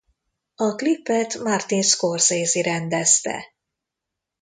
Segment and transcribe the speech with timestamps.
[0.55, 3.53] A klipet Martin Scorsese rendezte.